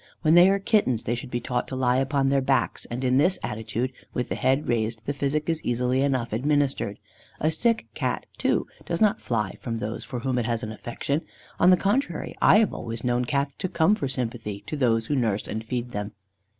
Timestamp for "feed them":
15.63-16.13